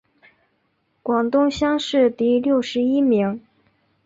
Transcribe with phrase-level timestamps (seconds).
[1.03, 3.39] 广东乡试第六十一名。